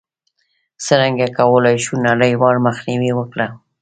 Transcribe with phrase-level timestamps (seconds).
[0.85, 3.47] څرنګه کولای شو نړیوال مخنیوی وکړو؟